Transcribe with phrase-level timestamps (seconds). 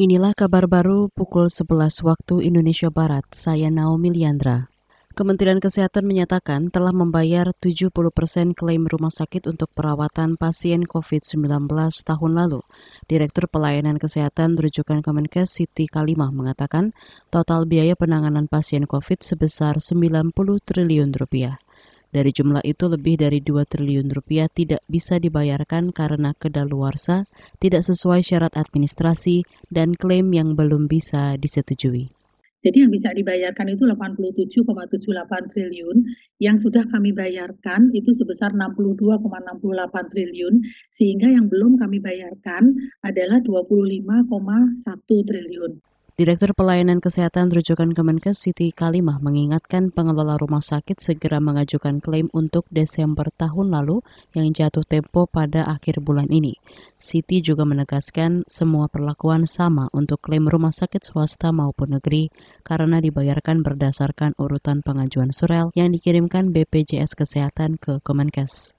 [0.00, 3.36] Inilah kabar baru pukul 11 waktu Indonesia Barat.
[3.36, 4.72] Saya Naomi Liandra.
[5.12, 11.68] Kementerian Kesehatan menyatakan telah membayar 70 persen klaim rumah sakit untuk perawatan pasien COVID-19
[12.00, 12.64] tahun lalu.
[13.12, 16.96] Direktur Pelayanan Kesehatan rujukan Kemenkes Siti Kalimah mengatakan
[17.28, 20.32] total biaya penanganan pasien COVID sebesar 90
[20.64, 21.60] triliun rupiah.
[22.10, 27.30] Dari jumlah itu lebih dari 2 triliun rupiah tidak bisa dibayarkan karena kedaluarsa,
[27.62, 32.10] tidak sesuai syarat administrasi, dan klaim yang belum bisa disetujui.
[32.60, 35.96] Jadi yang bisa dibayarkan itu 87,78 triliun,
[36.42, 40.60] yang sudah kami bayarkan itu sebesar 62,68 triliun,
[40.92, 45.78] sehingga yang belum kami bayarkan adalah 25,1 triliun.
[46.20, 52.68] Direktur Pelayanan Kesehatan rujukan Kemenkes Siti Kalimah mengingatkan pengelola rumah sakit segera mengajukan klaim untuk
[52.68, 54.04] Desember tahun lalu
[54.36, 56.60] yang jatuh tempo pada akhir bulan ini.
[57.00, 62.28] Siti juga menegaskan semua perlakuan sama untuk klaim rumah sakit swasta maupun negeri
[62.68, 68.76] karena dibayarkan berdasarkan urutan pengajuan surel yang dikirimkan BPJS Kesehatan ke Kemenkes.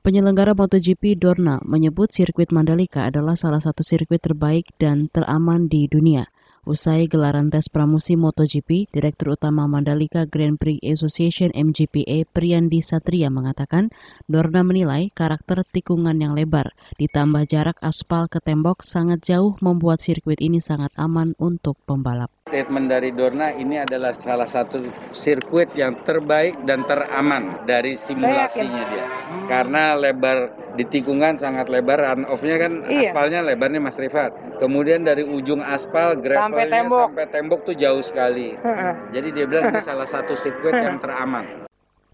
[0.00, 6.24] Penyelenggara MotoGP Dorna menyebut sirkuit Mandalika adalah salah satu sirkuit terbaik dan teraman di dunia.
[6.66, 13.94] Usai gelaran tes pramusim MotoGP, Direktur Utama Mandalika Grand Prix Association MGPA Priyandi Satria mengatakan,
[14.26, 20.42] Dorna menilai karakter tikungan yang lebar, ditambah jarak aspal ke tembok sangat jauh membuat sirkuit
[20.42, 22.34] ini sangat aman untuk pembalap.
[22.56, 24.80] Statement dari Dorna ini adalah salah satu
[25.12, 29.04] sirkuit yang terbaik dan teraman dari simulasinya dia.
[29.44, 33.12] Karena lebar di tikungan sangat lebar run off-nya kan iya.
[33.12, 34.56] aspalnya lebarnya Mas Rifat.
[34.56, 38.56] Kemudian dari ujung aspal gravelnya sampai tembok, sampai tembok tuh jauh sekali.
[39.12, 41.65] Jadi dia bilang ini salah satu sirkuit yang teraman.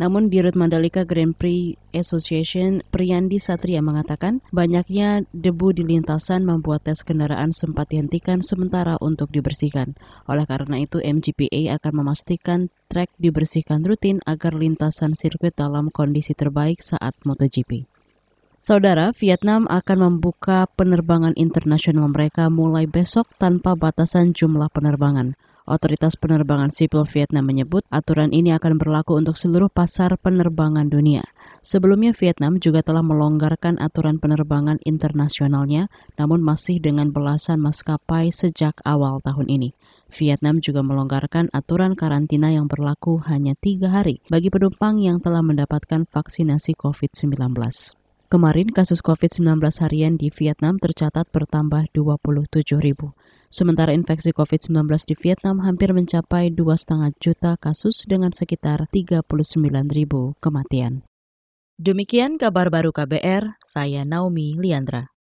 [0.02, 7.06] Namun Dirut Mandalika Grand Prix Association Priyandi Satria mengatakan banyaknya debu di lintasan membuat tes
[7.06, 9.94] kendaraan sempat dihentikan sementara untuk dibersihkan.
[10.26, 16.82] Oleh karena itu MGPA akan memastikan trek dibersihkan rutin agar lintasan sirkuit dalam kondisi terbaik
[16.82, 17.86] saat MotoGP.
[18.58, 25.38] Saudara, Vietnam akan membuka penerbangan internasional mereka mulai besok tanpa batasan jumlah penerbangan.
[25.62, 31.22] Otoritas Penerbangan Sipil Vietnam menyebut aturan ini akan berlaku untuk seluruh pasar penerbangan dunia.
[31.62, 35.86] Sebelumnya Vietnam juga telah melonggarkan aturan penerbangan internasionalnya,
[36.18, 39.70] namun masih dengan belasan maskapai sejak awal tahun ini.
[40.10, 46.10] Vietnam juga melonggarkan aturan karantina yang berlaku hanya tiga hari bagi penumpang yang telah mendapatkan
[46.10, 48.01] vaksinasi COVID-19.
[48.32, 53.12] Kemarin kasus COVID-19 harian di Vietnam tercatat bertambah 27 ribu.
[53.52, 59.28] Sementara infeksi COVID-19 di Vietnam hampir mencapai 2,5 juta kasus dengan sekitar 39
[59.92, 61.04] ribu kematian.
[61.76, 65.10] Demikian kabar baru KBR, saya Naomi Liandra.